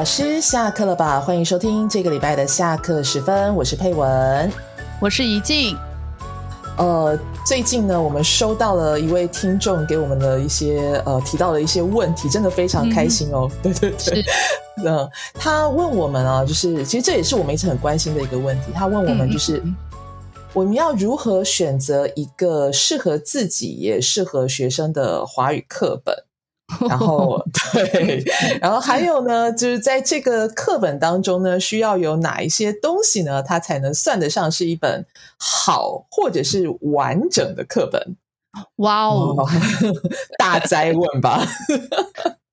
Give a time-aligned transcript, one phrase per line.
[0.00, 1.20] 老师下课了吧？
[1.20, 4.50] 欢迎收听这个礼拜的下课时分，我是佩文，
[4.98, 5.76] 我是怡静。
[6.78, 13.46] 呃，最近呢，我们收到了一位听众给我们的一些呃提到的一些问题，真的非常开心哦。
[13.62, 14.24] 对对 对，
[14.86, 18.72] 嗯，他问我们啊，就是其实这也是我们一直很关心的一个问题。
[18.74, 19.62] 他问我们就是，
[20.54, 26.16] 我们要如何选择一个适合自己也适合学生的华语课本？
[26.88, 27.42] 然后
[27.72, 28.24] 对，
[28.60, 33.42] 然后还有呢，就是在这个课本当中呢，需要有哪一些东西呢？
[33.42, 35.04] 它才能算得上是一本
[35.38, 38.16] 好或者是完整的课本？
[38.76, 39.46] 哇哦，
[40.38, 41.46] 大灾问吧。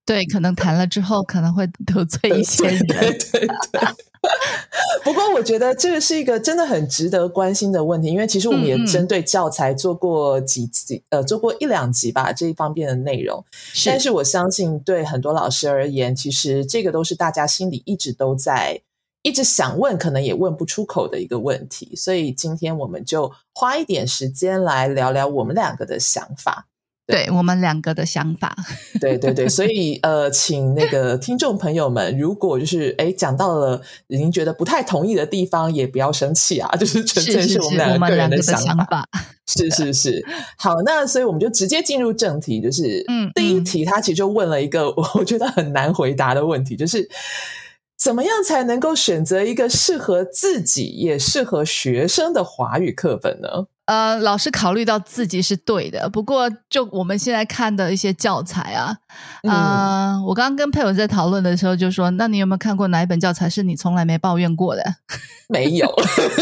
[0.05, 2.79] 对，可能谈了之后可能会得罪一些人。
[2.87, 3.81] 对对对。
[5.03, 13.43] 不过，我觉得这个是一个真的很值得关心的问题，因为其实我们也针对教材做过几集，呃，做过一两集吧这一方面的内容。
[13.85, 18.81] 但是我相信，对很多老师而言，其实这个都是大家心里一直都在
[19.21, 21.95] 一直想问，可能也问不出口的一个问题。
[21.95, 26.67] 所以今天我们就花一点时间来聊聊我们两个的想法。
[27.07, 27.27] 对。
[27.31, 28.55] 我们两个的想法，
[29.01, 39.07] 对对对，所以呃，请那个听众朋友们，如果就是哎讲到了您觉得不太同意的地方，也不要生气啊， 就是纯粹是我们两个个人的想法。
[39.49, 40.25] 是是是，
[40.57, 47.07] 好，那所以我们就直接进入正题，就是嗯，第一题他其实就问了一个 我觉得很难回答的问题，就是
[47.97, 53.67] 怎么样才能够选择一个适合自己也适合学生的华语课本呢？
[53.87, 58.97] 呃，老师考虑到自己是对的，不过就我们现在看的一些教材啊，
[59.49, 64.83] 啊，我刚刚跟佩友在讨论的时候就说，那你有没有看过哪一本教材是你从来没抱怨过的？
[65.47, 65.89] 没有。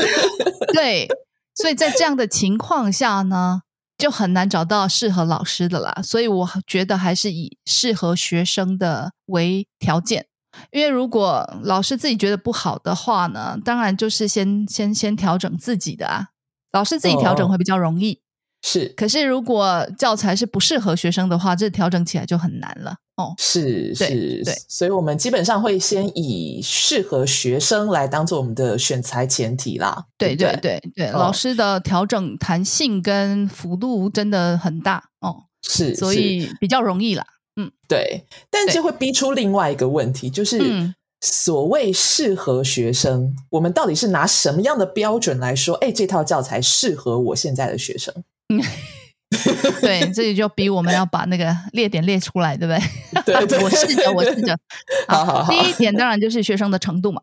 [0.73, 1.07] 对，
[1.53, 3.61] 所以在这样的情况下呢，
[3.95, 6.01] 就很难找到适合老师的啦。
[6.03, 10.25] 所以我觉得还是以适合学生的为条件，
[10.71, 16.29] 因为如果老师自己觉得不好的话呢，当然就是先先先调整自己的啊。
[16.75, 18.19] 老师自己调整会比较容易，
[18.61, 18.89] 是。
[18.97, 22.97] 可是如果教材是不适合学生的话，这调整起来就很难了。
[23.15, 24.53] 哦，是是，对。
[24.67, 30.03] 所以我们基本上会先以适合学生来当做我们的选材前提啦。
[30.17, 35.43] 对对对对，老师的调整弹性跟幅度真的很大哦。
[35.61, 37.25] 是，所以比较容易啦。
[37.55, 38.25] 嗯，对。
[38.49, 40.93] 但这会逼出另外一个问题，就是。
[41.21, 45.75] 所谓适合学生，我们到底是拿什么样的标准来说？
[45.77, 48.13] 哎，这套教材适合我现在的学生。
[49.81, 52.73] 对，这里就比我们要把那个列点列出来，对不
[53.23, 53.45] 对？
[53.47, 54.55] 对， 我试着，我试着。
[55.07, 55.51] 好好好。
[55.51, 57.21] 第一点当然就是学生的程度嘛，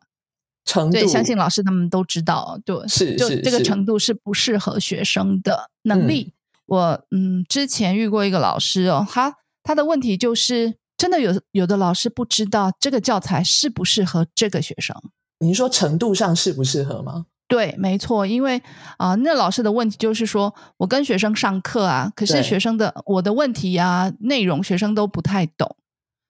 [0.65, 0.99] 程度。
[0.99, 6.33] 对，相信老师他们都知道，对，是就这个程度是不适合学生的能力。
[6.67, 10.75] 我嗯，之前遇过一个老师哦，他他的问题就是。
[11.03, 14.97] 真的有有的老师不知道这个教材适不适合这个学生？
[15.41, 17.27] 您说程度上适不适合吗？
[17.49, 18.63] 对，没错，因为
[18.99, 25.75] 啊，那老师的问题就是说，我跟学生上课啊，可是学生的我的问题啊内容学生都不太懂，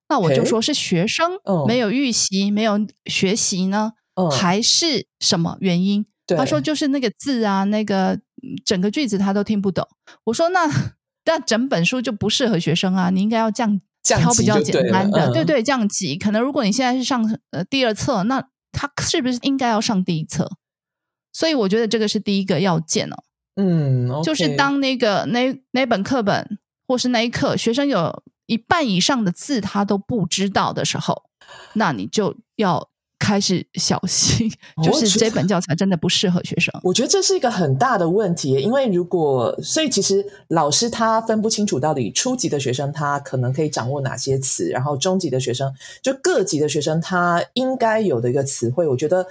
[0.08, 1.32] 那我就说是学生
[1.68, 3.92] 没有预习，没有学习呢，
[4.30, 6.06] 还是什么原因？
[6.34, 8.18] 他说就是那个字啊，那个
[8.64, 9.86] 整个句子他都听不懂。
[10.24, 10.66] 我说那
[11.28, 13.78] 那整本书就不适合学生啊，你应该要这样。
[14.02, 16.16] 挑比较简单的，对对，降级。
[16.16, 20.50] 可能如果你现在是上呃第二册，那他是不是应该要上第一册？
[21.32, 23.16] 所以我觉得这个是第一个要件哦。
[23.56, 31.24] 嗯，就是当那个那那本课本或是那一课学生有一半以上的字他都不知道的时候，
[31.74, 32.91] 那你就要。
[33.22, 34.50] 开始小心，
[34.82, 36.74] 就是这本教材真的不适合学生。
[36.82, 45.72] 我觉得这是一个很大的问题，因为如果所以其实老师他分不清楚到底初级的学生他可能可以掌握哪些词，然后中级的学生
[46.02, 48.88] 就各级的学生他应该有的一个词汇。
[48.88, 49.24] 我觉得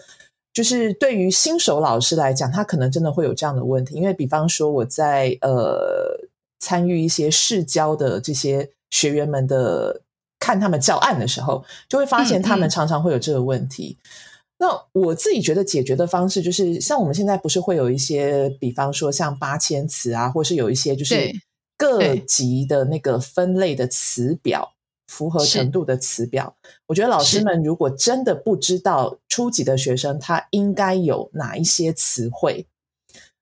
[0.53, 6.17] 就是对于新手老师来讲，他可能真的会有这样的问题，因为比方说我在呃
[6.59, 10.01] 参与一些试教的这些学员们的。
[10.41, 13.97] 看他们教案的时候，就会发现他们常常会有这个问题。
[14.57, 21.31] 那我自己觉得解决的方式就是，像我们现在不是会有一些，比方说像八千词啊，或是有一些就是
[21.77, 24.73] 各级的那个分类的词表，
[25.07, 26.55] 符合程度的词表。
[26.87, 32.67] 我觉得老师们如果真的不知道初级的学生他应该有哪一些词汇，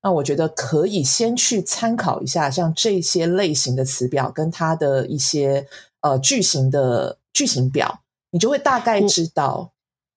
[0.01, 5.68] 那我觉得可以先去参考一下像这些类型的词表跟它的一些。
[6.01, 9.74] 呃，句型的句型表，你就会大概知道。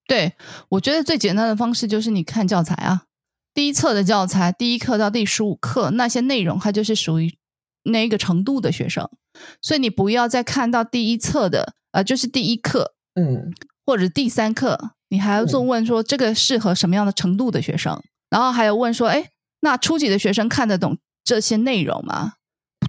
[0.07, 0.35] 对，
[0.69, 3.07] 我觉得最简单的方式就是你看教材啊，
[3.53, 7.37] 第一册的教材，第一课到第十五课那些内容，它就是属于
[7.83, 9.11] 那一个程度的学生，
[9.61, 13.53] 所以你不要再看到第一册的，呃，就是第一课，嗯，
[13.85, 18.01] 或者第三课，你还要做问说这个适合什么样的程度的学生，
[18.31, 19.31] 然后还有问说，哎，
[19.63, 22.35] 那初级的学生看得懂这些内容吗？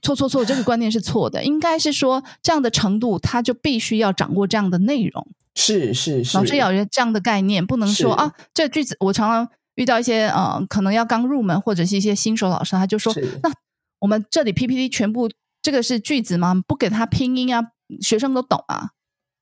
[0.01, 5.25] 错错错，这个观念是错的，应该是说这样的程度，他就必须要掌握这样的内容。
[5.55, 13.51] 是是是，老师要有这样的概念，不能说啊，这句子我常常遇到一些呃，可能要刚入门或者是一些新手老师，他就说，那
[13.99, 15.29] 我们这里 PPT 全部
[15.61, 16.61] 这个是句子吗？
[16.67, 17.61] 不给他拼音啊，
[18.01, 18.89] 学生都懂啊。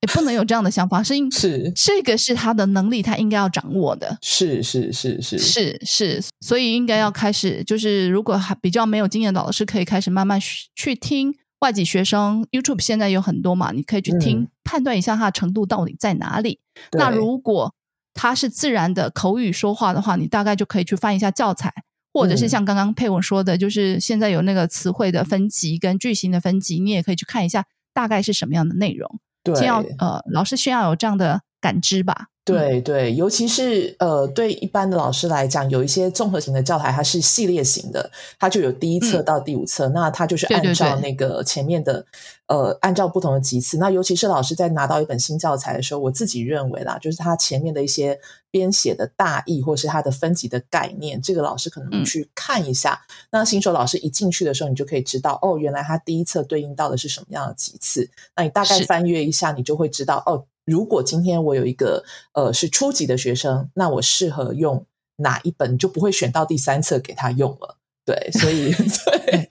[0.02, 4.18] 也不能有这样的想法，是因是这个是他的能力，他应该要掌握的。
[4.22, 10.40] 是是是是是是，所以应该要开始，就是如果还比较没有经验的老师，可以开始慢慢
[10.76, 16.60] 去听外籍学生 YouTube，现在有很多嘛，你可以去听，判断一下他的程度到底在哪里。
[16.94, 17.72] 那如果
[18.16, 21.72] 他是自然的口语说话的话，你大概就可以去翻一下教材，
[22.12, 29.20] 或者是像刚刚佩文说的，就是现在有那个词汇的分级跟句型的分级，你也可以去看一下大概是什么样的内容。
[29.56, 32.28] 先要呃，老师需要有这样的感知吧。
[32.44, 38.10] 对对，尤其是呃，对一般的老师来讲，有一些综合型的教材，它是系列型的，
[38.40, 42.04] 它就有第一册到第五册，那它就是按照那个前面的
[42.48, 43.78] 呃，按照不同的级次。
[43.78, 48.20] 那尤其是老师在拿到一本新教材的时候，我自己认为啦，就是它前面的一些
[48.50, 53.00] 编写的大意，或是它的分级的概念，这个老师可能去看一下。
[53.32, 58.10] 那新手老师一进去的时候，你就可以知道哦，原来它第一册对应到的是什么样的级次。
[58.36, 60.46] 那你大概翻阅一下，你就会知道哦。
[60.72, 64.86] 如果今天我有一个呃是初级的学生，那我适合用
[65.18, 67.78] 哪一本，就不会选到第三册给他用了。
[68.06, 69.50] 对， 所以对，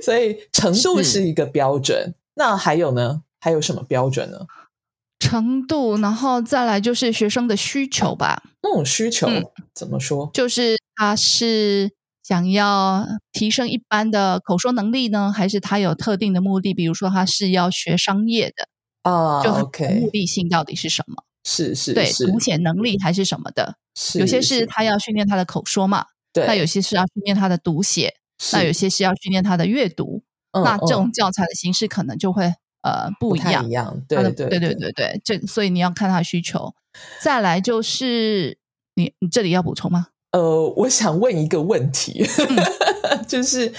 [0.00, 2.14] 所以程度是一个标准。
[2.36, 3.22] 那还有呢？
[3.40, 4.46] 还有什么标准呢？
[5.18, 8.42] 程度，然后再来就是学生的需求吧。
[8.62, 9.28] 那种需求
[9.74, 10.30] 怎么说？
[10.32, 11.90] 就是他是
[12.22, 16.74] 想要提升一般的口说能力呢，还是他有特定的目的？
[16.74, 18.68] 比如说他是要学商业的。
[19.10, 19.50] 啊，就
[19.90, 21.22] 目的性到底是什么？
[21.44, 23.76] 是是，对，读写能力还是什么的？
[23.94, 28.14] 是有些是他要训练他的口说嘛，对，那有些是要训练他的读写，
[28.52, 30.22] 那有些是要训练他的阅读。
[30.52, 32.44] 那这种教材的形式可能就会
[32.82, 36.74] 呃不一样，一样，对对对对对对，这所以你要看他的需求。
[37.20, 38.56] 再来就是
[38.94, 40.08] 你你这里要补充吗？
[40.32, 42.26] 呃，我想问一个问题，
[43.28, 43.72] 就是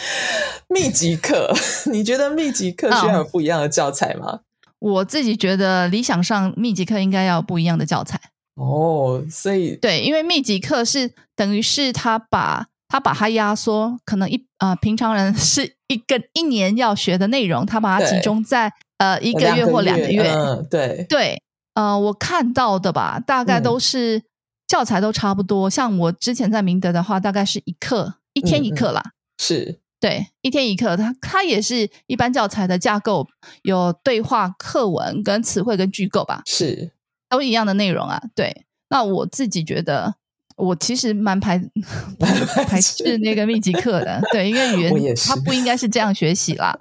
[0.69, 1.51] 密集课，
[1.91, 4.41] 你觉得密集课需要有不一样的教材吗？
[4.79, 8.19] 我自己觉得理想上密集课应该要不一样的教材。
[8.55, 21.05] 哦，所以对，因为密集课是等于是他把他把它压缩，可能一啊平常人 是一个一年要学的内容，他把它集中在呃一个月或两个月，嗯对。
[21.07, 21.41] 对，
[21.75, 24.23] 呃，我看到的吧，大概都是
[24.67, 29.03] 教材都差不多，像我之前在明德的话，大概是一课一天一课啦，
[29.37, 29.79] 是。
[29.99, 33.27] 对，一天一课，它它也是一般教材的架构，
[33.63, 36.91] 有对话课文跟词汇跟句构吧，是
[37.27, 38.21] 都一样的内容啊。
[38.35, 40.13] 对，那我自己觉得，
[40.55, 41.59] 我其实蛮排
[42.67, 44.21] 排斥那个密集课的。
[44.31, 46.79] 对，因为语言它不应该是这样学习啦。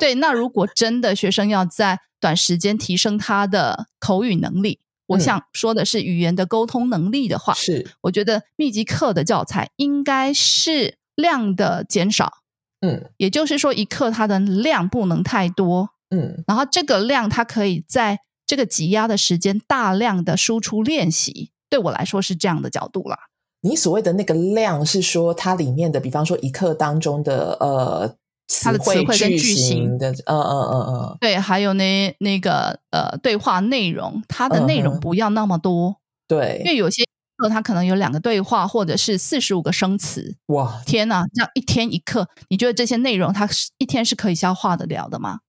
[0.00, 12.38] 对，那如果真的学生要在短时间提升他的口语能力，我想说的是语言的沟通能力的话，是我觉得密集课的教材应该是量的减少。
[12.84, 21.50] 嗯，也就是说，一课它的量不能太多，嗯，然后这个量它可以在这个挤压的时间大量的输出练习。
[21.70, 23.16] 对我来说是这样的角度啦。
[23.62, 28.14] 你所谓的那个量是说它里面的，比方说一课当中的呃，
[28.62, 35.96] 它的词汇跟句型的，嗯嗯嗯嗯，对，还有那那个呃对话内容，它的内容不要那么多，
[36.28, 37.02] 对，因为有些。
[37.44, 40.34] 课它可能有两个对话，或者是四十五个生词。
[40.46, 41.24] 哇，天哪！
[41.34, 43.46] 这样一天一课，你觉得这些内容它
[43.78, 45.40] 一天是可以消化得了的吗？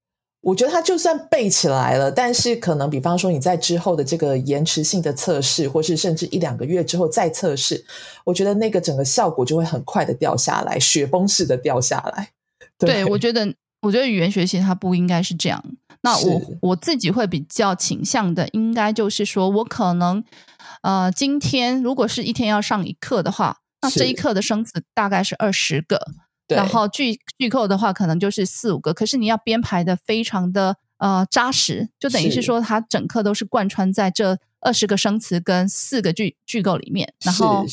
[0.42, 7.84] 我觉得它就算背起来了，但是可能比方说你在之后的这个延迟性的测试，或是甚至一两个月之后再测试，
[8.24, 12.28] 我觉得那个整个效果就会很快的掉下来，雪崩式的掉下来。
[12.78, 15.64] 对，我觉得，我觉得语言学习它不应该是这样。
[16.02, 20.22] 那我我自己会比较倾向的，应该就是说我可能。
[20.86, 26.00] 呃，今天如果是一天要上一课的话，那这一课的生词大概是二十个，
[26.46, 28.94] 然后句句构的话可能就是四五个。
[28.94, 37.12] 可是你要编排的非常的呃扎实，就等于是说它整课都是贯穿在这二十个生词跟四个句句构里面。
[37.24, 37.66] 然后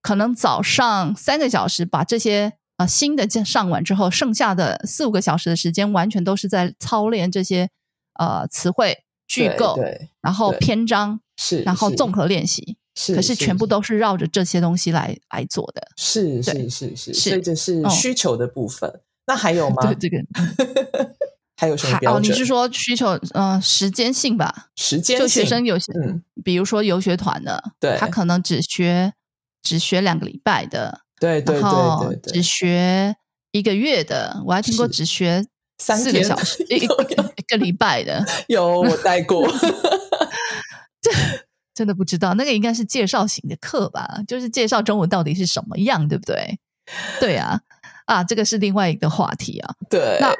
[0.00, 7.68] 可能早上三个小时把这些呃新的上完之后，剩下的四五个小时的时间完全都是在操练这些
[8.16, 9.03] 呃词汇
[9.34, 9.78] 句构，
[10.20, 11.20] 然后篇章。
[11.36, 15.82] 是，然后综合练习，是，可是全部都是绕着这些东西来来做的。
[15.96, 19.00] 是是是是，所以这是需求的部分。
[19.26, 19.82] 那还有吗？
[19.82, 20.16] 对这个，
[21.58, 22.18] 还有什么标准？
[22.18, 24.68] 哦，你是说需求嗯时间性吧？
[24.76, 29.12] 时间就学生有些，嗯，比如说游学团的，对，他可能只学
[29.60, 33.16] 只学两个礼拜的，对对对对，只学
[33.50, 35.44] 一个月的，我还听过只学
[35.78, 36.86] 四个小时一一
[37.48, 39.46] 个礼拜的，有我带过，
[41.00, 41.10] 这
[41.74, 44.22] 真的不知道，那个应该是介绍型的课吧？
[44.26, 46.58] 就是介绍中文到底是什么样，对不对？
[47.18, 47.60] 对啊，
[48.06, 50.34] 啊，这个是另外一个话题啊，对，那。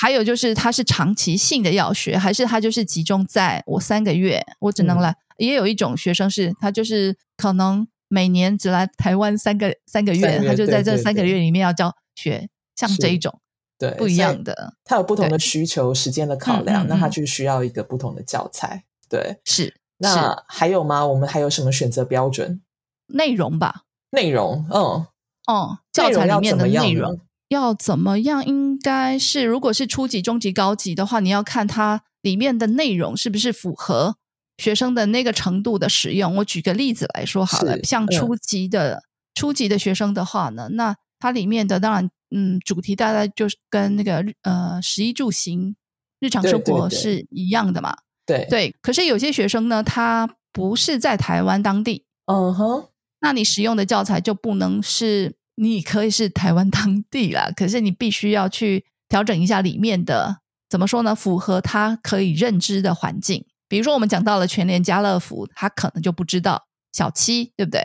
[0.00, 5.12] 还有就是，它是长期性的要学，还是它就是集中在我三个月，我只能来？
[5.38, 13.40] 也有一种学生是，他就是可能每年只来台湾三个三个月，他就在这三个月里面要教学，像这一种，
[13.78, 18.84] 对，不一样的，他有不同的需求、时间的考量，那他就需要一个不同的教材。
[19.08, 19.74] 对，是。
[19.98, 21.06] 那还有吗？
[21.06, 22.60] 我们还有什么选择标准？
[23.06, 25.06] 内容吧，内容，嗯，
[25.46, 27.20] 哦，教材里面的内容。
[27.48, 28.44] 要怎么样？
[28.44, 34.16] 应该是，如果是初级、中级、高级的话，你要看它里面的内容是不是符合
[34.58, 36.36] 学生的那个程度的使用。
[36.36, 39.02] 我举个例子来说好了，像初级的
[39.34, 45.76] 初级的学生的话呢，那它里面的当然，嗯，主题大概就是跟那个呃，食衣住行
[46.20, 47.96] 日常生活是一样的嘛。
[48.26, 48.76] 对对。
[48.82, 52.88] 可是有些学生呢，他不是在台湾当地，嗯哼，
[53.20, 55.36] 那你使用的教材就不能是。
[55.60, 61.16] 你可以是台湾当地啦，可是你必须要去调整一下里面的怎么说呢？
[61.16, 63.44] 符合他可以认知的环境。
[63.66, 67.82] 比如说，我们讲到了全联家乐福，他可能就不知道小七，对不对？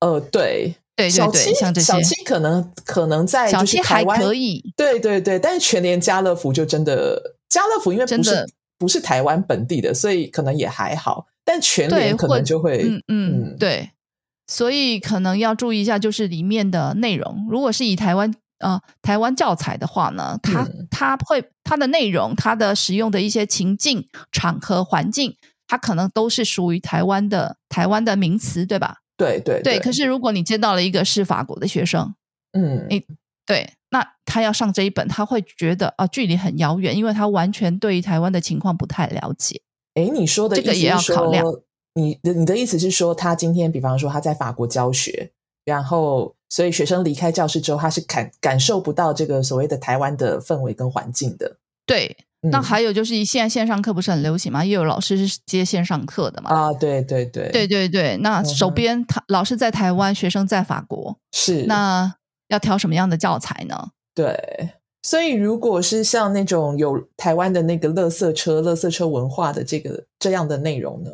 [0.00, 13.90] 呃，对，对对对，像这些小七可能可能在小七还可以，对对对，但是全年家乐福就真的家乐福，因为真的不是台湾本地的，所以可能也还好，但全年可能就会，嗯嗯，对。
[14.48, 17.46] 所以可能要注意一下，就是里面的内容。
[17.48, 28.96] 如果是以台湾呃台湾教材的话呢，它它会它的内容、它的使用的一些情境、场合、环境，它可能都是属于台湾的台湾的名词，对吧？
[29.16, 29.78] 对对对。
[29.78, 32.14] 可是如果你接到了一个是法国的学生，
[32.52, 33.04] 嗯，你
[33.46, 39.60] 对，那他要上这一本，他会觉得啊距离很遥远，因为他完全对于台湾的情况不太了解。
[39.94, 41.44] 哎，你说的这个也要考量。
[41.94, 45.30] 你的你的意思是说，他今天比方说他在法国教学，
[45.66, 51.58] 然后所以学生离开教室之后，他是感感受不到这个所谓的台湾的氛围跟环境的。
[51.84, 52.16] 对，
[52.50, 54.64] 那还有就是现在线上课不是很流行吗？
[54.64, 56.50] 也有老师是接线上课的嘛？
[56.50, 58.16] 啊，对对对，对对对。
[58.16, 62.14] 那手边他老师在台湾，学生在法国，是那
[62.48, 63.90] 要挑什么样的教材呢？
[64.14, 64.70] 对，
[65.02, 71.10] 所以如果是像那种有台湾的那个乐色车、乐色车文化的这个这样的内容呢？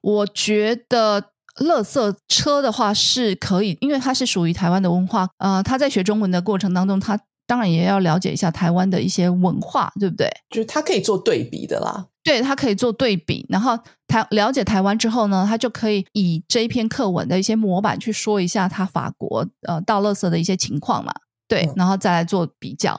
[0.00, 5.28] 我觉得乐色车的话是可以，因为它是属于台湾的文化。
[5.38, 7.18] 呃，他在学中文的过程当中，他
[7.52, 10.26] 当然也要了解一下台湾的一些文化，对不对？
[10.48, 12.06] 就是它可以做对比的啦。
[12.24, 21.12] 对它可以做对比，然后台了解台湾之后呢，他就可以以这一篇课文的一些模板去说一下他法国呃倒垃圾的一些情况嘛。
[21.46, 22.98] 对，然后再来做比较。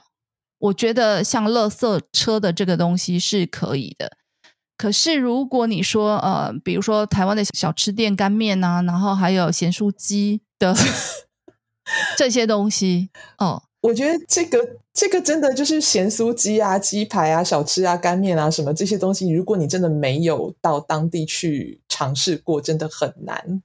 [0.60, 4.12] 我觉得像垃圾车的这个东西是可以的。
[4.76, 10.72] 可是，如果你说呃，比如说台湾的小吃店干面啊，然后还有咸酥鸡的
[12.16, 23.62] 这些东西，哦，我觉得这个这个真的就是咸酥鸡啊、鸡排啊、小吃啊、干面啊什么这些东西，如果你真的没有到当地去尝试过，真的很难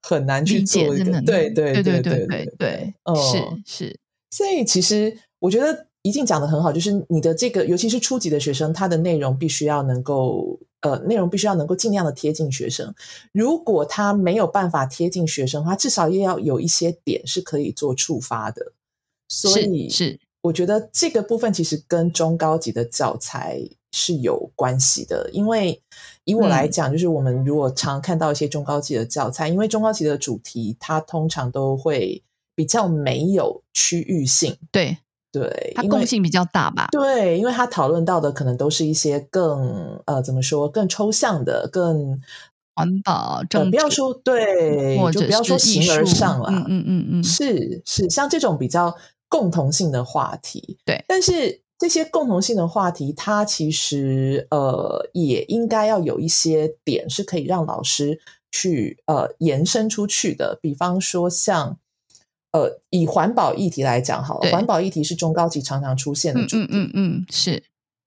[0.00, 5.86] 很难去做一个，对对对对对对对，是是，所以其实我觉得。
[6.04, 12.92] 一静讲的很好，就是你的这个，尤其是初级的学生，他的内容必须要能够，呃，内容必须要能够尽量的贴近学生。
[13.30, 18.72] 如果他没有办法贴近学生的话，至少也要有一些点是可以做触发的。
[19.32, 23.60] 所以是，我觉得这个部分其实跟中高级的教材
[23.92, 25.30] 是有关系的。
[25.32, 25.80] 因为
[26.24, 32.22] 以我来讲，就是我们如果常看到一些中高级的教材，因为中高级的主题，它通常都会
[32.54, 34.56] 比较没有区域性。
[34.70, 34.98] 对。
[35.32, 36.88] 对，它共性比较大吧？
[36.92, 42.20] 对，因为它讨论到的可能都是一些更呃，怎么说，更抽象的、更
[42.74, 46.50] 环保、政不要说对，就不要说形而上了。
[46.50, 48.94] 嗯嗯嗯嗯，是是，像这种比较
[49.32, 51.02] 共同性的话题，对。
[51.08, 58.20] 但是这些共同性的话题，它其实呃，也应该要有一些点是可以让老师
[58.50, 61.78] 去呃延伸出去的，比方说像。
[62.54, 66.66] 呃，以环保议题来讲，好了，环保议题是中高级常常出现的主题。
[66.68, 67.62] 嗯嗯嗯，是。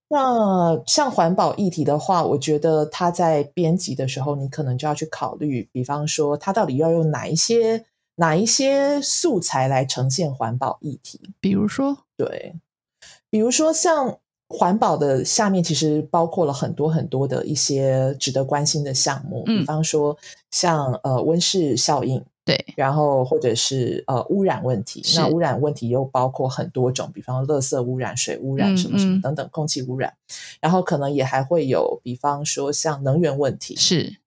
[0.08, 7.84] 那像环保议题的话，我觉得他在编辑的时候，你可能就要去考虑，比方说，他到底要用哪一些
[8.16, 11.20] 哪一些素材来呈现环保议题？
[11.40, 12.56] 比如说，对，
[13.30, 14.18] 比如说像
[14.48, 20.18] 环保的下面其实包括了很多很多的一些值得关心的项目，比方说
[20.52, 22.24] 像呃温室效应。
[22.46, 30.14] 对，然后或者是呃污染问题，那污染问题又包括很多种，比方垃圾污染、水污染什么什么等等，空气污染，
[30.62, 34.18] 然后可能也还会有，比方说像能源问题，是，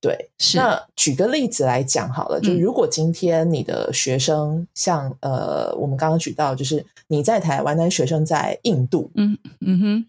[0.00, 0.58] 对，是。
[0.58, 10.06] 那举个例子来讲好了，就如果今天你的学生像呃，我们刚刚举到，就是你在台湾，但学生在印度，嗯嗯哼。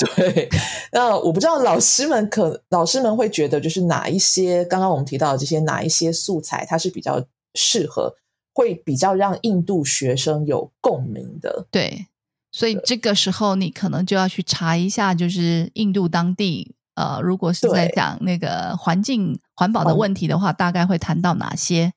[0.16, 0.48] 对，
[0.92, 7.22] 那我不知道老师们可老师们会觉得，就是哪一些刚刚我们提到的这些哪一些素材，它是比较
[7.54, 8.14] 适合，
[8.54, 11.66] 会比较让印度学生有共鸣的。
[11.70, 12.06] 对，
[12.50, 21.92] 所以这个时候你可能就要去查一下，就是印度当地，呃，如果是在讲那个环境环保的问题的话，大概会谈到哪些。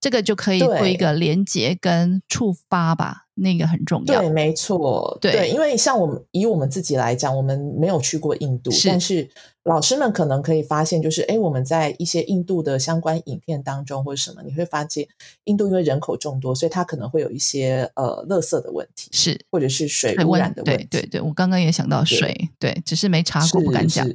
[0.00, 4.20] 这个就可以做一个连接跟触发吧，那个很重要。
[4.20, 9.28] 对，没错，对，因为像我们以我们自己来讲，我们没有去过印度，但是
[9.64, 15.06] 老师们可能可以发现，就是哎，我们在一些印度的相关影片当中或者什么，你会发现
[15.44, 20.86] 印度因为人口众多，所以它可能会有一些呃，垃圾的问题，是或者是水污染的问题。
[20.90, 24.06] 对对对，我刚刚也想到水，对，只是没查过，不敢讲。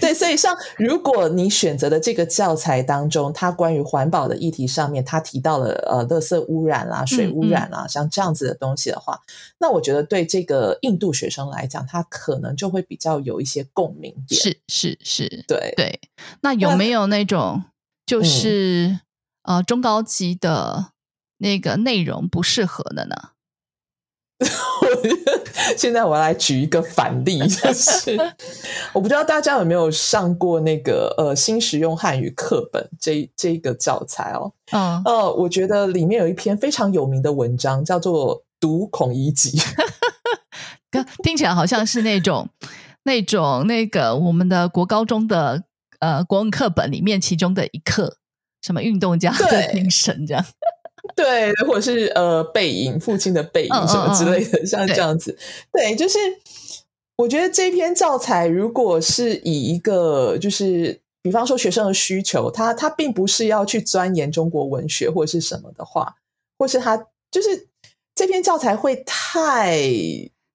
[0.00, 9.20] 对，所以像如果你选择的这个教材当中，它关于环保的议题上面，它提到了呃，垃圾污染啦、水污染啊，像这样子的东西的话，
[9.58, 14.40] 那我觉得对这个印度学生来讲，他可能就会比较有一些共鸣点。
[14.40, 16.00] 是是是，对对。
[16.42, 17.64] 那有没有那种
[18.06, 19.00] 就是
[19.42, 20.92] 呃中高级的
[21.38, 23.16] 那个内容不适合的呢？
[25.78, 28.18] 现在我来举一个反例，就是
[28.92, 34.52] 我不知道大家有没有上过那个呃新实用汉语课本这这个教材哦。
[34.72, 39.58] 嗯，呃，我觉得里面有一篇非常有名的文章，叫做《读孔乙己》，
[41.22, 42.48] 听起来好像是那种
[43.04, 45.64] 那种那个我们的国高中的
[46.00, 48.16] 呃国文课本里面其中的一课，
[48.62, 50.44] 什么运动家的精神这样。
[51.14, 55.38] 对，或者是呃背影，父亲的背影什么之类的，像这样子。
[55.70, 56.18] 对，就是
[57.16, 66.16] 我觉得这篇教材，如果是以一个就是比方说学生的需求，他他并不是要去钻研中国文学或者是什么的话，
[66.58, 66.96] 或是他
[67.30, 67.68] 就是
[68.14, 69.78] 这篇教材会太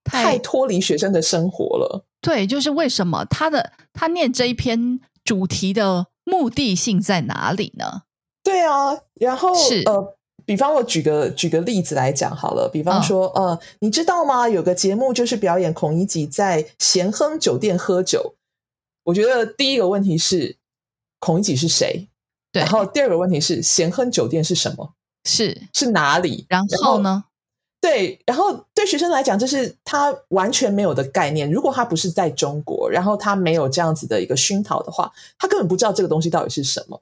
[0.09, 2.05] 太脱离学生的生活了。
[2.21, 8.03] 对，就是为什么他的他念这一篇主题的目的性在哪里呢？
[8.43, 10.15] 对啊，然后是呃。
[10.45, 14.49] 比方我举个举个例子来讲好了，比方说，呃，你知道吗？
[14.49, 18.33] 有个节目就是表演孔乙己在咸亨酒店喝酒。
[19.03, 20.57] 我觉得第一个问题是
[21.19, 22.09] 孔乙己是谁？
[22.51, 22.63] 对。
[22.63, 24.95] 然后第二个问题是咸亨酒店是什么？
[25.23, 26.47] 是是哪里？
[26.49, 27.25] 然后呢？
[27.81, 31.49] 对，然后对学生来讲，这是他完全没有的概念。
[31.49, 37.01] 如果他不是在中国，然后他没有这样子的一个熏陶的话，他根本不知道这个东西到底是什么。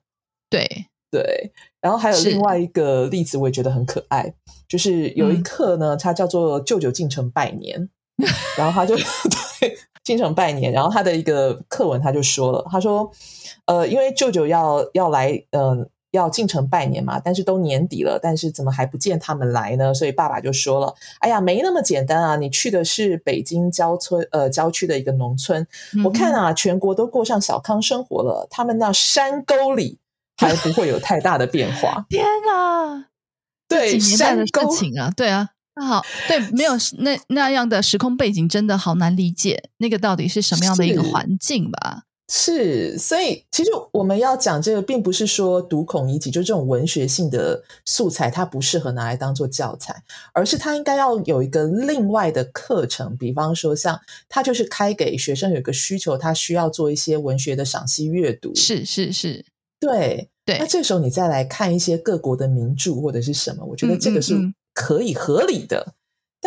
[0.49, 0.67] 对
[1.09, 1.51] 对。
[1.81, 4.33] 然后还有另外一个例子，我也觉得很可爱，
[4.67, 7.89] 就是有一课呢，它叫做“舅舅进城拜年
[8.57, 8.95] ”，然后他就
[9.59, 13.09] 对进城拜年，然后他的一个课文他就说了，他说
[13.65, 19.93] ：“呃，因为舅舅要要来，嗯，要进城拜年嘛，但是都年底了，但是怎么还不见他们来呢？
[19.93, 22.35] 所以爸爸就说了：‘哎呀，没那么简单啊！
[22.35, 25.65] 你去的是北京郊村，呃，郊区的一个农村，
[26.03, 29.99] 我看啊，全国都过上小康生活了，他们那山沟里。’”
[30.39, 32.05] 还不会有太大的变化。
[32.09, 33.07] 天啊，
[33.67, 42.03] 对，年代的事情啊，对啊，那好，对，没有那那样的时空背景，真的好难理解那个到底是什么样的一个环境吧？
[42.29, 59.45] 是，所以其实我们要讲这个，并不是说读孔乙己就这种文学性的素材，它不适合拿来当做教材，而是它应该要有一个另外的课程，比方说像它就是开给学生有一个需求，他需要做一些文学的赏析阅读，是是是。
[59.79, 64.35] 对对，那这时候你再来看一些各国的名著或者是什么，我觉得这个是
[64.73, 65.93] 可以合理的。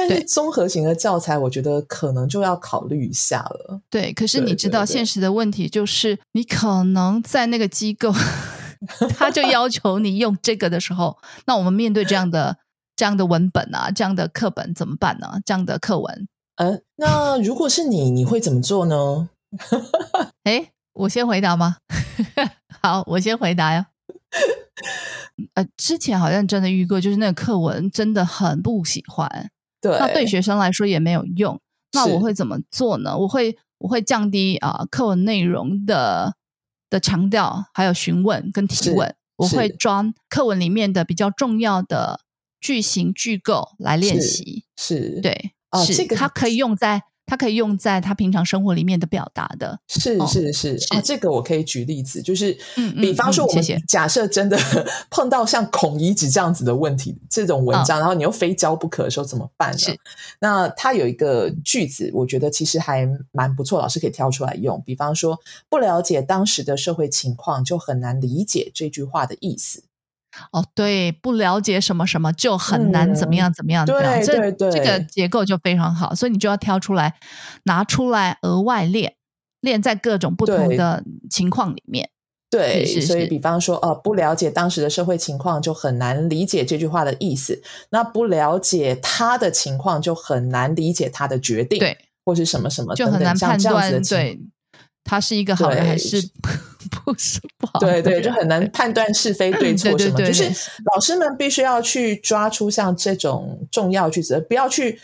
[0.08, 3.80] 但是综合型的教材，我觉得可能就要考虑一下了。
[3.90, 8.12] 对，可是你知道现实的问题就是，你可能在那个机构，
[9.16, 12.56] 他就要求你用这个的时候，那我们面对这样的
[12.96, 15.40] 这样的文本啊，这样的课本怎么办呢？
[15.44, 19.28] 这样的课文，呃，那如果是你，你会怎么做呢？
[20.44, 21.76] 哎，我先回答吗？
[22.82, 23.86] 好，我先回答呀。
[25.54, 29.50] 呃，之前好像真的遇过，就是那个课文真的很不喜欢。
[29.80, 31.60] 对，那对学生来说也没有用。
[31.92, 33.16] 那我会怎么做呢？
[33.16, 36.34] 我会我会降低啊课文内容的
[36.88, 39.14] 的强调，还有询问跟提问。
[39.36, 42.20] 我会抓课文里面的比较重要的
[42.60, 45.52] 句型句构来练习，是对，
[45.86, 47.02] 是它可以用在。
[47.30, 52.52] 它可以用在他平常生活里面的表达的，是是是啊，这个我可以举例子，就是
[53.00, 54.58] 比方说，我们假设真的
[55.10, 59.94] 碰到像孔乙己这样子的问题，这种文章，然后你又非教不可的时候怎么办呢？
[60.40, 64.82] 那他有一个句子，我觉得其实还蛮不错，老师可以挑出来用。
[64.84, 65.38] 比方说，
[65.68, 69.84] 不了解当时的社会情况，就很难理解这句话的意思。
[70.52, 77.14] 哦，对，不了解什么什么就很难怎么样怎么样，对对对，这个结构就非常好，所以你就要挑出来，
[77.64, 79.14] 拿出来额外练，
[79.60, 82.10] 练在各种不同的情况里面。
[82.50, 87.62] 对，所以比方说，哦，不了解当时的社会情况，就很难理解这句话的意思。
[87.90, 94.40] 那不了解他的情况，就很难理解他的决定，对，或是什么什么，就很难判断，对。
[95.02, 96.20] 他是一个好人还是
[97.04, 97.78] 不是不好？
[97.80, 100.18] 对对，就很难判断是非对错什么。
[100.18, 100.44] 就是
[100.92, 104.98] 老师们必须要去抓出像这种重要句子，不要去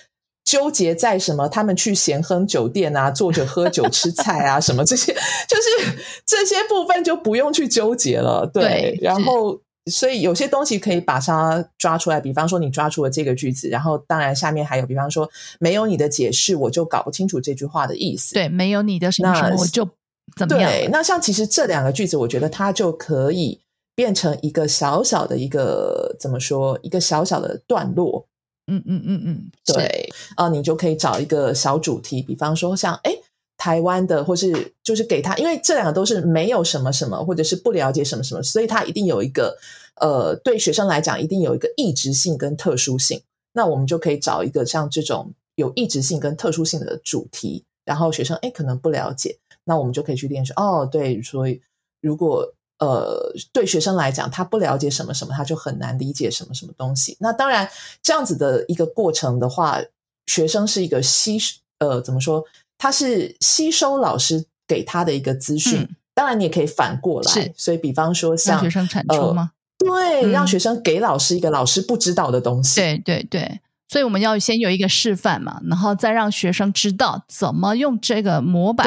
[0.44, 5.12] 纠结在什么他们去咸亨酒店啊，坐着喝酒吃菜啊什么这些，
[5.48, 8.50] 就是这些部分就不用去纠结了。
[8.52, 9.60] 对，然后。
[9.88, 18.34] 所以有些东西可以把它抓出来，比方说你抓出了这个句子，然后当然下面还有，比方说没有你的解释，我就搞不清楚这句话的意思。
[18.34, 19.88] 对，没有你的什么什么，我就
[20.34, 20.70] 怎么样？
[20.70, 23.60] 对，那像其实这两个句子，我觉得它就可以
[23.94, 28.26] 变成一个小小的一个怎么说，一个小小的段落。
[28.66, 33.16] 嗯嗯嗯嗯，对啊，你就可以找一个小主题，比方说像哎。
[33.58, 39.56] 台湾的，或是就是给他，因为这两个都是没有什么什么，或者是不了解什么什么，所以他一定有一个
[39.98, 43.22] 呃，对学生来讲，一定有一个异质性跟特殊性。
[43.54, 51.60] 那我们就可以找一个像这种有异质性跟特殊性的主题，然后学生哎可能不了解，那我们就可以去练习哦，对，所以
[52.00, 57.16] 如果呃对学生来讲，他不了解什么什么，他就很难理解什么什么东西。
[57.20, 57.68] 那当然
[58.02, 59.78] 这样子的一个过程的话，
[60.26, 61.38] 学生是一个吸
[61.80, 62.44] 呃怎么说？
[62.78, 67.52] 他是吸收老师给他的一个资讯，当然你也可以反过来。
[67.56, 69.52] 所以比方说像学生产出吗？
[69.78, 72.80] 对，让学生给老师一个老师不知道的东西。
[72.80, 78.86] 对对对，所以我们要先有一个示范嘛，然后再让学生知道怎么用这个模板。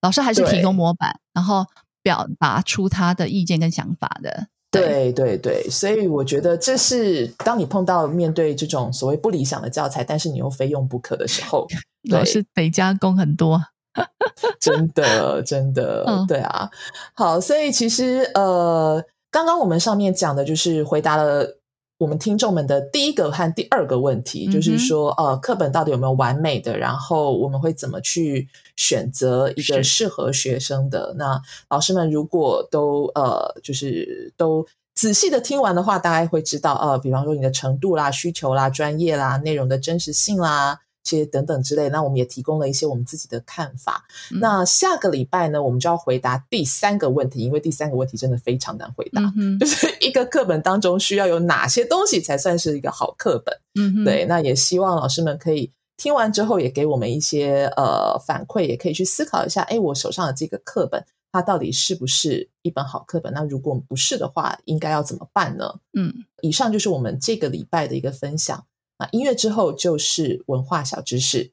[0.00, 1.66] 对，老师还是提供模板，然后
[2.02, 4.48] 表达出他的意见跟想法的。
[4.72, 11.66] 对对对，所以我觉得这是当你碰到面对这种所谓不理想的教材，但是你又非用不可的时候。
[12.08, 13.60] 老师得加工很多，
[14.60, 16.70] 真的真的， 对啊。
[17.14, 21.58] 好，所以其实呃，刚刚我们上面讲的就是回答了
[22.00, 26.74] 我们听众们的第一个和第二个问题，就是说呃，课本到底有没有完美的？
[26.78, 31.14] 然后我们会怎么去选择一个适合学生的？
[31.18, 40.80] 那老师们如果都呃，就是都仔细的听完的话，大概会知道呃，比方说你的程度啦、需求啦、专业啦、内容的真实性啦。
[41.04, 44.04] 些等等之类，那我们也提供了一些我们自己的看法。
[44.40, 53.56] 那下个礼拜呢，我们就要回答第三个问题，因为第三个问题真的非常难回答，嗯 就是一个课本当中需要有哪些东西才算是一个好课本。
[53.74, 54.24] 嗯，对。
[54.26, 63.32] 那也希望老师们可以听完之后，也给我们一些呃反馈，也可以去思考一下，哎，我手上的这个课本，它到底是不是一本好课本？
[63.32, 65.80] 那如果不是的话，应该要怎么办呢？
[65.94, 68.64] 嗯，以上就是我们这个礼拜的一个分享。
[69.00, 71.52] 啊，音乐之后就是文化小知识。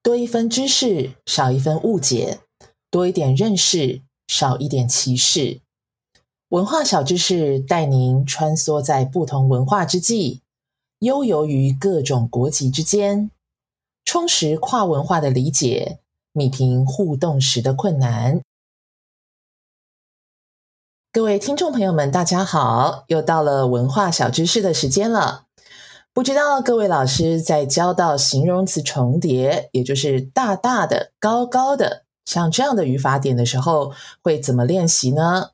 [0.00, 2.38] 多一分知识，少一分误解；
[2.92, 5.60] 多一点认识，少一点歧视。
[6.50, 10.42] 文化小知识带您穿梭在不同文化之际，
[11.00, 13.32] 悠游于各种国籍之间，
[14.04, 15.98] 充实跨文化的理解，
[16.34, 18.40] 弭平互动时的困难。
[21.12, 23.02] 各位听众朋友们，大家好！
[23.08, 25.46] 又到了文化小知识的时间了。
[26.14, 33.92] 不知道各位老师在教到形容词重叠，也就是大大的、高高的，像这样的语法点的时候，
[34.22, 35.50] 会怎么练习呢？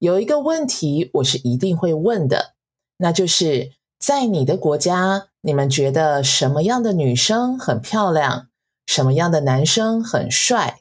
[0.00, 2.54] 有一个问题我是一定会问的，
[2.96, 8.48] 那就是在你的国家，你们觉得什么样的女生很漂亮，
[8.84, 10.80] 什么样的男生很帅？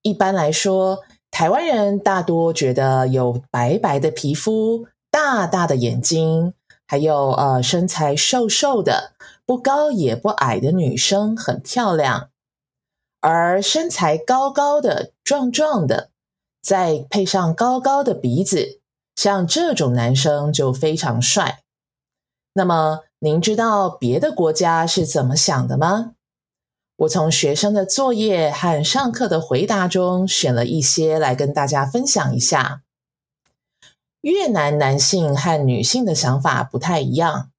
[0.00, 1.00] 一般来说。
[1.30, 6.54] 台湾人大多觉得有白白的皮肤、大大的眼睛，
[6.86, 9.12] 还有呃身材瘦瘦的、
[9.46, 12.30] 不高也不矮的女生很漂亮，
[13.20, 16.10] 而身材高高的、壮壮的，
[16.60, 18.80] 再配上高高的鼻子，
[19.14, 21.60] 像这种男生就非常帅。
[22.54, 26.14] 那么您知道别的国家是怎么想的吗？
[26.98, 32.82] 我从学生的作业和上课的回答中选了一些来跟大家分享一下。
[34.22, 37.50] 越南男性和女性的想法不太一样，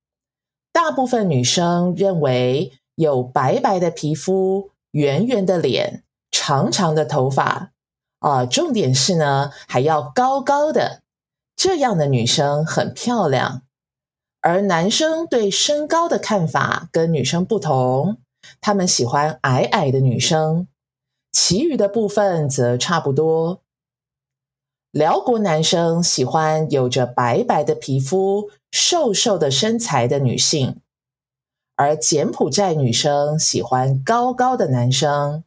[0.74, 7.72] 大部分女生认为有白白的皮肤、圆圆的脸、长长的头发，
[8.20, 11.00] 啊，重点是呢还要高高的，
[11.56, 13.62] 这样的女生很漂亮。
[14.42, 18.18] 而男生对身高的看法跟女生不同，
[18.62, 20.68] 他们喜欢矮矮的女生，
[21.32, 23.62] 其余的部分则差不多。
[24.92, 30.82] 辽国男生喜欢有着白白的皮肤、瘦瘦的身材的女性，
[31.76, 35.44] 而柬埔寨女生喜欢高高的男生。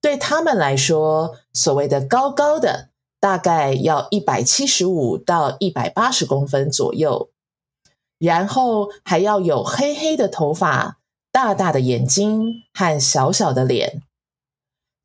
[0.00, 2.88] 对他们来说，所谓的高高的，
[3.20, 7.30] 大概要一百七十五到一百八十公分左右，
[8.18, 10.98] 然后还要有黑黑的头发、
[11.32, 14.02] 大大的眼睛和小小的脸。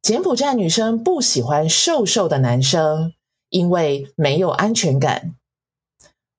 [0.02, 3.14] 柬埔寨女生不喜欢瘦瘦的男生。
[3.50, 5.34] 因为没有安全感，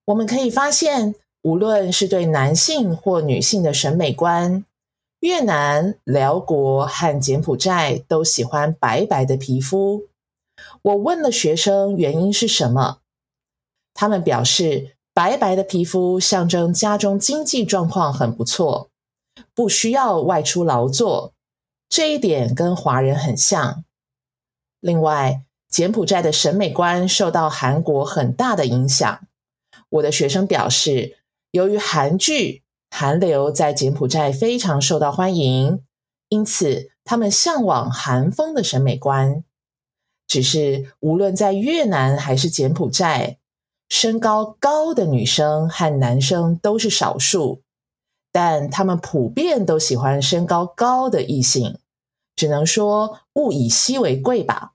[0.05, 4.63] 我们可以发现，无论是对男性或女性的审美观，
[5.21, 10.03] 越南、辽国和柬埔寨都喜欢白白的皮肤。
[10.83, 12.99] 我问了学生原因是什么，
[13.95, 18.89] 他们表示，白白的皮肤象征家中经济状况很不错，
[19.53, 21.33] 不需要外出劳作，
[21.87, 23.83] 这一点跟华人很像。
[24.79, 29.19] 另外，柬埔寨的审美观受到韩国很大的影响。
[29.89, 31.17] 我的学生表示，
[31.51, 35.81] 由于韩剧、韩流在柬埔寨非常受到欢迎，
[36.29, 39.43] 因此他们向往韩风的审美观。
[40.27, 43.37] 只是无论在越南还是柬埔寨，
[43.89, 47.63] 身高高的女生和男生都是少数，
[48.31, 51.79] 但他们普遍都喜欢身高高的异性。
[52.35, 54.71] 只能说物以稀为贵吧。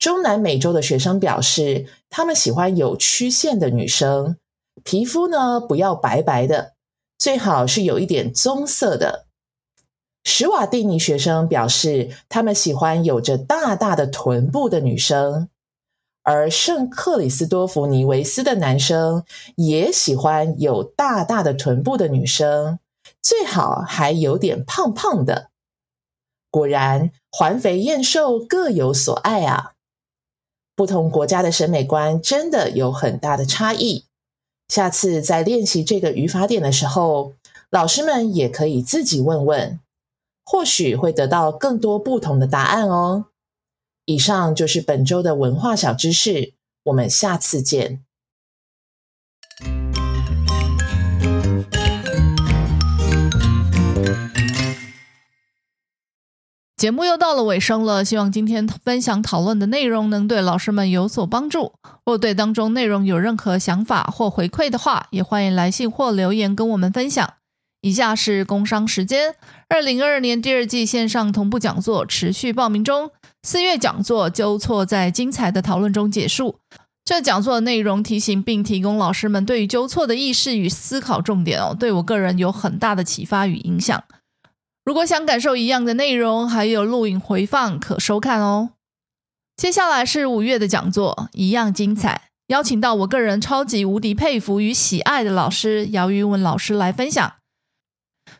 [0.00, 4.36] 中南美洲的学生表示，他们喜欢有曲线的女生，
[4.82, 6.74] 皮肤呢不要白白的，
[7.16, 9.26] 最好是有一点棕色的。
[10.24, 15.48] 史瓦蒂尼学生表示，他们喜欢有着大大的臀部的女生，
[16.28, 19.24] 而圣克里斯多福尼维斯的男生
[19.56, 22.78] 也喜欢有大大的臀部的女生，
[23.22, 25.48] 最好还有点胖胖的。
[26.50, 29.72] 果然，环肥燕瘦各有所爱啊。
[30.76, 34.04] 不同国家的审美观真的有很大的差异。
[34.68, 37.32] 下次在练习这个语法点的时候，
[37.70, 39.80] 老师们也可以自己问问，
[40.44, 43.24] 或许会得到更多不同的答案哦。
[44.08, 48.00] 以上就是本周的文化小知识，我们下次见。
[56.74, 61.74] 节目又到了尾声了，希望今天分享讨论的内容能对老师们有所帮助。
[62.06, 67.34] 若对当中内容有任何想法或回馈的话，也欢迎来信或留言跟我们分享。
[67.82, 69.34] 以下是工商时间：
[69.68, 73.10] 二零二二年第二季线上同步讲座持续报名中，
[73.42, 76.58] 四月讲座纠错在精彩的讨论中结束。
[77.04, 84.04] 这讲座的内容提醒并提供老师们对于纠错的意识与思考重点哦，对我个人有很大的启发与影响。
[84.84, 88.72] 如果想感受一样的内容，还有录影回放可收看哦。
[89.56, 97.37] 接下来是五月的讲座，一样精彩，邀请到我个人超级无敌佩服与喜爱的老师姚玉文老师来分享。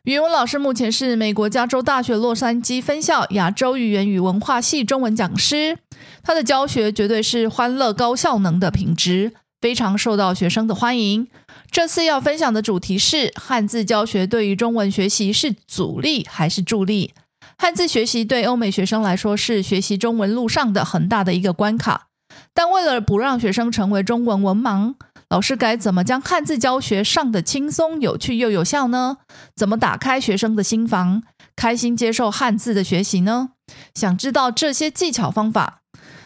[0.08, 5.76] 于文老师目前是美国加州大学洛杉矶分校亚洲语言与文化系中文讲师，
[6.22, 11.28] 他的教学绝对是欢乐高效能的品质，非常受到学生的欢迎。
[11.70, 17.12] 这次要分享的主题是汉字教学对于中文学习是阻力还是助力？
[17.58, 22.06] 汉字学习对欧美学生来说是学习中文路上的很大的一个关卡，
[22.54, 24.94] 但为了不让学生成为中文文盲，
[25.28, 29.18] 老师该怎么将汉字教学上的轻松、有趣又有效呢？
[29.54, 31.22] 怎么打开学生的心房，
[31.54, 33.50] 开心接受汉字的学习呢？
[33.94, 35.82] 想知道这些技巧方法，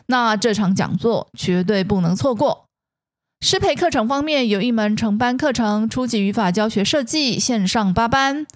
[0.07, 2.67] 那这场讲座绝对不能错过。
[3.41, 8.47] 师培课程方面，有一门成班课程——初级语法教学设计，线上八班。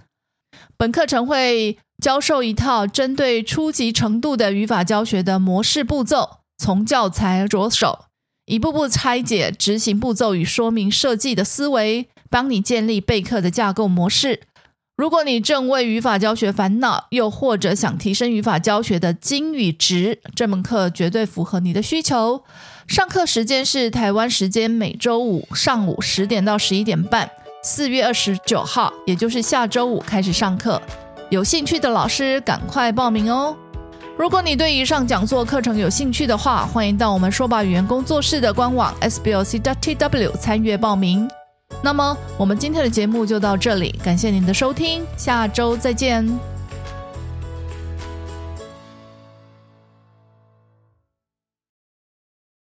[0.76, 8.05] 本课程会教授一套针对初级程度的语法教学的模式步骤，从教材着手，
[8.46, 14.42] 一步步拆解执行步骤与说明设计的思维，帮你建立备课的架构模式。
[14.96, 22.44] 如果你正为语法教学烦恼，又或者想提升语法教学的精与值，这门课绝对符合你的需求。
[22.87, 27.28] 上课时间是台湾时间每周五上午十点到十一点半，
[27.64, 30.80] 四月二十九号，也就是下周五开始上课。
[31.30, 33.56] 有兴趣的老师赶快报名哦！
[34.18, 41.29] 如果你对以上讲座课程有兴趣的话，欢迎到我们说吧语言工作室的官网 s b o c t w 参阅报名。
[41.83, 46.55] 那么，我们今天的节目就到这里，感谢您的收听，下周再见。